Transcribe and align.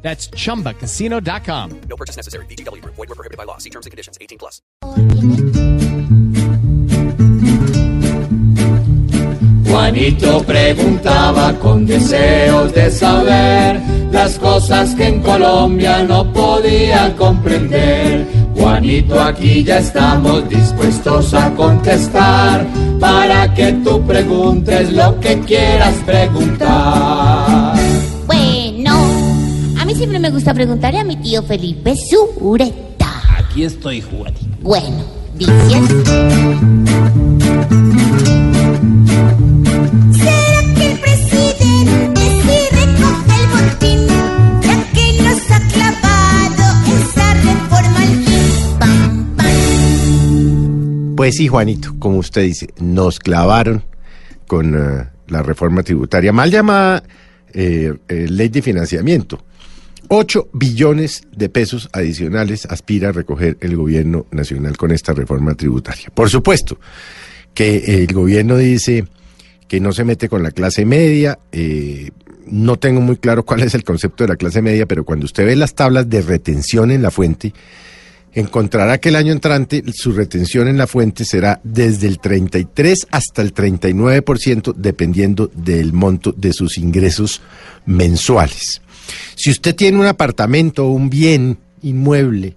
That's 0.00 0.30
chumbacasino.com. 0.30 1.80
No 1.88 1.96
purchase 1.96 2.16
necessary. 2.16 2.46
BGW. 2.46 2.82
Void 2.84 2.96
were 2.96 3.14
prohibited 3.14 3.36
by 3.36 3.44
law. 3.44 3.58
See 3.58 3.70
terms 3.70 3.84
and 3.84 3.90
conditions. 3.90 4.16
18 4.20 4.38
plus. 4.38 4.62
Juanito 9.68 10.42
preguntaba 10.44 11.52
con 11.60 11.86
deseos 11.86 12.72
de 12.72 12.90
saber 12.90 13.80
las 14.10 14.38
cosas 14.38 14.94
que 14.94 15.06
en 15.06 15.22
Colombia 15.22 16.02
no 16.02 16.32
podía 16.32 17.14
comprender. 17.16 18.26
Juanito, 18.56 19.20
aquí 19.20 19.62
ya 19.62 19.78
estamos 19.78 20.48
dispuestos 20.48 21.32
a 21.34 21.50
contestar 21.54 22.66
para 22.98 23.54
que 23.54 23.72
tú 23.84 24.04
preguntes 24.04 24.92
lo 24.92 25.18
que 25.20 25.38
quieras 25.40 25.94
preguntar. 26.04 27.27
Siempre 29.98 30.20
me 30.20 30.30
gusta 30.30 30.54
preguntarle 30.54 31.00
a 31.00 31.04
mi 31.04 31.16
tío 31.16 31.42
Felipe 31.42 31.92
Sureta. 31.96 33.20
Aquí 33.36 33.64
estoy, 33.64 34.00
Juanito. 34.00 34.46
Bueno, 34.60 35.04
dice 35.34 35.50
así. 35.50 35.76
¿Será 40.12 40.60
que 40.76 40.92
el 40.92 40.98
presidente 41.00 42.20
sí 42.20 42.58
recoge 42.70 43.34
el 43.42 43.48
botín? 43.50 44.06
Ya 44.62 44.76
que 44.92 45.06
nos 45.20 45.50
ha 45.50 45.58
clavado 45.66 46.64
esa 46.96 47.34
reforma 47.34 48.00
al 48.00 48.14
fin. 48.24 48.46
Pam, 48.78 49.36
pam. 49.36 51.16
Pues 51.16 51.34
sí, 51.34 51.48
Juanito, 51.48 51.96
como 51.98 52.18
usted 52.18 52.42
dice, 52.42 52.68
nos 52.78 53.18
clavaron 53.18 53.82
con 54.46 54.76
eh, 54.76 55.08
la 55.26 55.42
reforma 55.42 55.82
tributaria, 55.82 56.32
mal 56.32 56.52
llamada 56.52 57.02
eh, 57.52 57.94
eh, 58.06 58.26
ley 58.28 58.48
de 58.48 58.62
financiamiento. 58.62 59.42
8 60.08 60.48
billones 60.52 61.22
de 61.34 61.48
pesos 61.48 61.88
adicionales 61.92 62.66
aspira 62.66 63.10
a 63.10 63.12
recoger 63.12 63.56
el 63.60 63.76
gobierno 63.76 64.26
nacional 64.30 64.76
con 64.76 64.90
esta 64.90 65.12
reforma 65.12 65.54
tributaria. 65.54 66.08
Por 66.14 66.30
supuesto 66.30 66.78
que 67.54 68.02
el 68.02 68.12
gobierno 68.12 68.56
dice 68.56 69.06
que 69.66 69.80
no 69.80 69.92
se 69.92 70.04
mete 70.04 70.28
con 70.28 70.42
la 70.42 70.50
clase 70.50 70.84
media. 70.84 71.38
eh, 71.52 72.10
no 72.50 72.78
tengo 72.78 73.00
muy 73.00 73.16
claro 73.16 73.44
cuál 73.44 73.62
es 73.62 73.74
el 73.74 73.84
concepto 73.84 74.24
de 74.24 74.28
la 74.28 74.36
clase 74.36 74.62
media, 74.62 74.86
pero 74.86 75.04
cuando 75.04 75.26
usted 75.26 75.44
ve 75.44 75.56
las 75.56 75.74
tablas 75.74 76.08
de 76.08 76.22
retención 76.22 76.90
en 76.90 77.02
la 77.02 77.10
fuente, 77.10 77.52
encontrará 78.32 78.98
que 78.98 79.08
el 79.08 79.16
año 79.16 79.32
entrante 79.32 79.82
su 79.92 80.12
retención 80.12 80.68
en 80.68 80.78
la 80.78 80.86
fuente 80.86 81.24
será 81.24 81.60
desde 81.64 82.06
el 82.06 82.18
33 82.18 83.06
hasta 83.10 83.42
el 83.42 83.54
39%, 83.54 84.74
dependiendo 84.74 85.50
del 85.54 85.92
monto 85.92 86.32
de 86.32 86.52
sus 86.52 86.78
ingresos 86.78 87.42
mensuales. 87.86 88.80
Si 89.34 89.50
usted 89.50 89.74
tiene 89.74 89.98
un 89.98 90.06
apartamento 90.06 90.88
un 90.88 91.10
bien 91.10 91.58
inmueble 91.82 92.56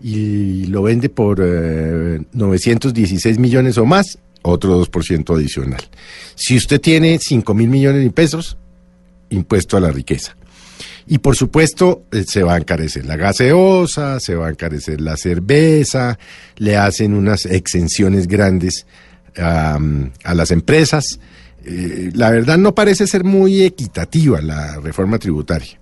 y 0.00 0.66
lo 0.66 0.82
vende 0.82 1.08
por 1.08 1.40
eh, 1.42 2.20
916 2.32 3.38
millones 3.38 3.78
o 3.78 3.84
más, 3.84 4.18
otro 4.42 4.84
2% 4.84 5.36
adicional. 5.36 5.82
Si 6.34 6.56
usted 6.56 6.80
tiene 6.80 7.18
5 7.18 7.54
mil 7.54 7.68
millones 7.68 8.02
de 8.02 8.10
pesos, 8.10 8.56
impuesto 9.30 9.76
a 9.76 9.80
la 9.80 9.90
riqueza. 9.90 10.36
Y 11.06 11.18
por 11.18 11.36
supuesto, 11.36 12.04
eh, 12.12 12.24
se 12.26 12.42
va 12.42 12.54
a 12.54 12.58
encarecer 12.58 13.06
la 13.06 13.16
gaseosa, 13.16 14.20
se 14.20 14.34
va 14.34 14.48
a 14.48 14.50
encarecer 14.50 15.00
la 15.00 15.16
cerveza, 15.16 16.18
le 16.56 16.76
hacen 16.76 17.14
unas 17.14 17.46
exenciones 17.46 18.26
grandes 18.26 18.86
a 19.34 19.78
las 20.34 20.50
empresas. 20.50 21.18
Eh, 21.64 22.10
la 22.14 22.30
verdad 22.30 22.58
no 22.58 22.74
parece 22.74 23.06
ser 23.06 23.24
muy 23.24 23.62
equitativa 23.62 24.40
la 24.40 24.80
reforma 24.80 25.18
tributaria. 25.18 25.78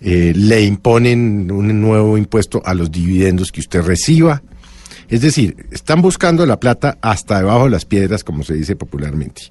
Eh, 0.00 0.32
le 0.36 0.62
imponen 0.62 1.50
un 1.50 1.80
nuevo 1.80 2.18
impuesto 2.18 2.60
a 2.64 2.74
los 2.74 2.90
dividendos 2.90 3.50
que 3.50 3.60
usted 3.60 3.82
reciba. 3.82 4.42
Es 5.08 5.20
decir, 5.20 5.66
están 5.70 6.02
buscando 6.02 6.44
la 6.44 6.60
plata 6.60 6.98
hasta 7.00 7.38
debajo 7.38 7.64
de 7.64 7.70
las 7.70 7.84
piedras, 7.84 8.24
como 8.24 8.42
se 8.42 8.54
dice 8.54 8.76
popularmente. 8.76 9.42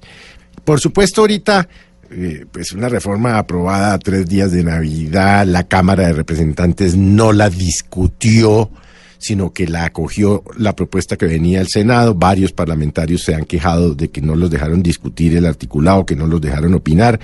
Por 0.64 0.80
supuesto, 0.80 1.22
ahorita, 1.22 1.68
eh, 2.10 2.44
pues 2.50 2.72
una 2.72 2.88
reforma 2.88 3.38
aprobada 3.38 3.94
a 3.94 3.98
tres 3.98 4.28
días 4.28 4.52
de 4.52 4.62
Navidad, 4.62 5.46
la 5.46 5.64
Cámara 5.64 6.06
de 6.06 6.12
Representantes 6.12 6.96
no 6.96 7.32
la 7.32 7.48
discutió, 7.50 8.70
sino 9.18 9.52
que 9.52 9.66
la 9.66 9.86
acogió 9.86 10.44
la 10.58 10.76
propuesta 10.76 11.16
que 11.16 11.26
venía 11.26 11.58
del 11.58 11.68
Senado. 11.68 12.14
Varios 12.14 12.52
parlamentarios 12.52 13.22
se 13.22 13.34
han 13.34 13.44
quejado 13.44 13.94
de 13.94 14.10
que 14.10 14.20
no 14.20 14.36
los 14.36 14.50
dejaron 14.50 14.82
discutir 14.82 15.36
el 15.36 15.46
articulado, 15.46 16.06
que 16.06 16.16
no 16.16 16.26
los 16.26 16.40
dejaron 16.40 16.74
opinar. 16.74 17.18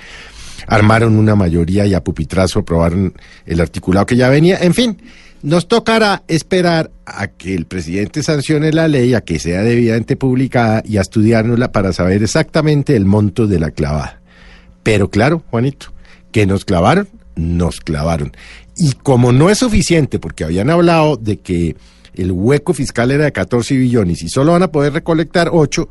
Armaron 0.67 1.17
una 1.17 1.35
mayoría 1.35 1.85
y 1.85 1.93
a 1.93 2.03
pupitrazo 2.03 2.59
aprobaron 2.59 3.13
el 3.45 3.61
articulado 3.61 4.05
que 4.05 4.15
ya 4.15 4.29
venía. 4.29 4.57
En 4.61 4.73
fin, 4.73 4.97
nos 5.43 5.67
tocará 5.67 6.23
esperar 6.27 6.89
a 7.05 7.27
que 7.27 7.53
el 7.53 7.65
presidente 7.65 8.23
sancione 8.23 8.71
la 8.71 8.87
ley, 8.87 9.13
a 9.13 9.21
que 9.21 9.39
sea 9.39 9.61
debidamente 9.61 10.15
publicada 10.15 10.81
y 10.85 10.97
a 10.97 11.01
estudiárnosla 11.01 11.71
para 11.71 11.91
saber 11.91 12.23
exactamente 12.23 12.95
el 12.95 13.05
monto 13.05 13.45
de 13.45 13.59
la 13.59 13.71
clavada. 13.71 14.21
Pero 14.83 15.09
claro, 15.09 15.43
Juanito, 15.49 15.87
que 16.31 16.45
nos 16.45 16.65
clavaron, 16.65 17.09
nos 17.35 17.81
clavaron. 17.81 18.31
Y 18.77 18.93
como 18.93 19.31
no 19.31 19.49
es 19.49 19.59
suficiente, 19.59 20.17
porque 20.17 20.43
habían 20.43 20.69
hablado 20.69 21.17
de 21.17 21.39
que 21.39 21.75
el 22.15 22.31
hueco 22.31 22.73
fiscal 22.73 23.11
era 23.11 23.25
de 23.25 23.31
14 23.31 23.75
billones 23.75 24.21
y 24.23 24.29
solo 24.29 24.53
van 24.53 24.63
a 24.63 24.71
poder 24.71 24.93
recolectar 24.93 25.49
8, 25.51 25.89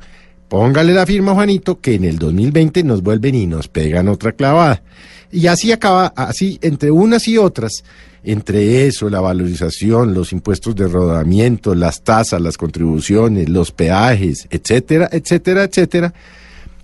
póngale 0.53 0.93
la 0.93 1.07
firma, 1.07 1.33
Juanito, 1.33 1.81
que 1.81 1.95
en 1.95 2.05
el 2.05 2.19
2020 2.19 2.85
nos 2.85 3.03
vuelven 3.03 3.35
y 3.35 3.47
nos 3.47 3.69
pegan 3.69 4.07
otra 4.09 4.33
clavada. 4.33 4.83
Y 5.31 5.47
así 5.47 5.73
acaba, 5.73 6.09
así 6.15 6.59
entre 6.61 6.91
unas 6.91 7.27
y 7.27 7.39
otras, 7.39 7.85
entre 8.23 8.87
eso, 8.87 9.09
la 9.09 9.23
valorización, 9.23 10.13
los 10.13 10.31
impuestos 10.31 10.77
de 10.77 10.89
rodamiento, 10.89 11.75
las 11.75 12.03
tasas, 12.03 12.43
las 12.43 12.59
contribuciones, 12.59 13.49
los 13.49 13.73
peajes, 13.73 14.47
etcétera, 14.51 15.09
etcétera, 15.11 15.65
etcétera, 15.65 16.13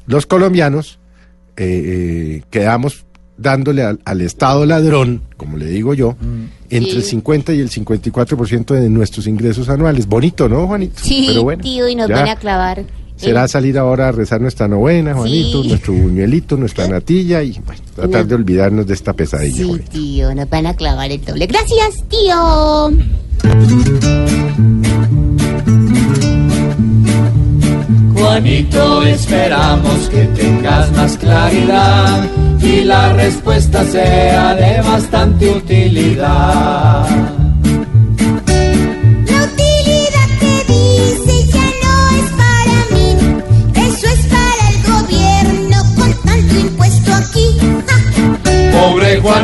los 0.07 0.25
colombianos 0.25 0.99
eh, 1.59 1.67
eh, 1.67 2.43
quedamos 2.49 3.05
dándole 3.37 3.83
al, 3.83 4.01
al 4.07 4.23
Estado 4.23 4.65
ladrón, 4.65 5.21
como 5.37 5.59
le 5.59 5.67
digo 5.67 5.93
yo, 5.93 6.17
entre 6.71 6.93
el 6.93 7.03
50 7.03 7.53
y 7.53 7.61
el 7.61 7.69
54% 7.69 8.65
de 8.73 8.89
nuestros 8.89 9.27
ingresos 9.27 9.69
anuales. 9.69 10.07
Bonito, 10.07 10.49
¿no, 10.49 10.67
Juanito? 10.67 11.03
Sí, 11.05 11.27
Pero 11.29 11.43
bueno, 11.43 11.63
tío, 11.63 11.87
y 11.87 11.95
nos 11.95 12.09
ya 12.09 12.15
van 12.15 12.29
a 12.29 12.37
clavar. 12.37 12.87
Será 13.19 13.49
salir 13.49 13.77
ahora 13.79 14.09
a 14.09 14.13
rezar 14.13 14.41
nuestra 14.41 14.69
novena, 14.69 15.13
Juanito, 15.15 15.63
Sí. 15.63 15.69
nuestro 15.69 15.93
buñuelito, 15.93 16.57
nuestra 16.57 16.87
natilla 16.89 17.43
y 17.43 17.59
bueno, 17.67 17.83
tratar 17.95 18.23
No. 18.23 18.29
de 18.29 18.35
olvidarnos 18.37 18.87
de 18.87 18.95
esta 18.95 19.13
pesadilla, 19.13 19.57
Sí, 19.57 19.65
Juanito. 19.65 19.91
tío, 19.91 20.35
nos 20.35 20.49
van 20.49 20.67
a 20.67 20.75
clavar 20.75 21.11
el 21.11 21.25
doble. 21.25 21.47
Gracias, 21.47 22.05
tío. 22.09 22.93
Juanito, 28.15 29.03
esperamos 29.05 30.09
que 30.11 30.25
tengas 30.27 30.91
más 30.93 31.17
claridad 31.17 32.25
y 32.61 32.85
la 32.85 33.13
respuesta 33.13 33.85
sea 33.85 34.55
de 34.55 34.81
bastante 34.83 35.51
utilidad. 35.51 37.07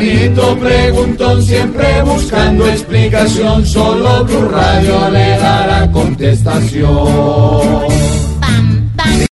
Juanito 0.05 0.59
preguntó 0.59 1.41
siempre 1.41 2.03
buscando 2.03 2.69
explicación, 2.69 3.65
solo 3.65 4.23
Blue 4.25 4.49
Radio 4.51 5.09
le 5.09 5.31
dará 5.39 5.91
contestación. 5.91 7.94